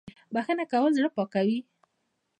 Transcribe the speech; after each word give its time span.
بخښنه 0.33 0.63
کول 0.71 0.91
زړه 0.97 1.09
پاکوي 1.15 1.59